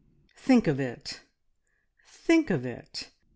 [0.35, 1.21] Think of it!
[2.07, 3.11] Think of it!